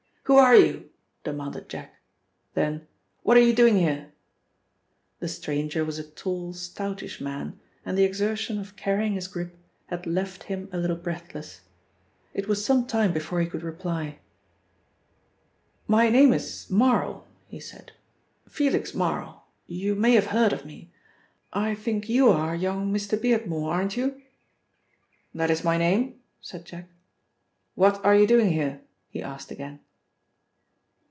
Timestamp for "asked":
29.21-29.51